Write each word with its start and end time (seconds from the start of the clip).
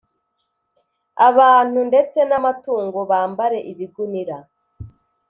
Abantu 1.27 1.79
ndetse 1.89 2.19
n 2.29 2.31
amatungo 2.39 2.99
bambare 3.09 3.57
ibigunira 3.71 4.37